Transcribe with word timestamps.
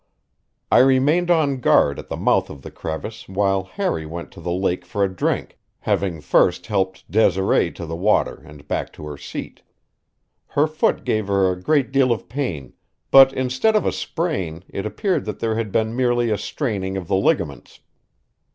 I 0.71 0.79
remained 0.79 1.29
on 1.29 1.57
guard 1.59 1.99
at 1.99 2.09
the 2.09 2.17
mouth 2.17 2.49
of 2.49 2.63
the 2.63 2.71
crevice 2.71 3.29
while 3.29 3.61
Harry 3.65 4.03
went 4.03 4.31
to 4.31 4.41
the 4.41 4.51
lake 4.51 4.83
for 4.83 5.03
a 5.03 5.15
drink, 5.15 5.59
having 5.81 6.21
first 6.21 6.65
helped 6.65 7.07
Desiree 7.11 7.71
to 7.73 7.85
the 7.85 7.95
water 7.95 8.41
and 8.43 8.67
back 8.67 8.91
to 8.93 9.05
her 9.05 9.15
seat. 9.15 9.61
Her 10.47 10.65
foot 10.65 11.03
gave 11.03 11.27
her 11.27 11.51
a 11.51 11.61
great 11.61 11.91
deal 11.91 12.11
of 12.11 12.27
pain, 12.27 12.73
but 13.11 13.31
instead 13.33 13.75
of 13.75 13.85
a 13.85 13.91
sprain 13.91 14.63
it 14.69 14.87
appeared 14.87 15.25
that 15.25 15.37
there 15.37 15.53
had 15.55 15.71
been 15.71 15.95
merely 15.95 16.31
a 16.31 16.37
straining 16.39 16.97
of 16.97 17.07
the 17.07 17.15
ligaments. 17.15 17.81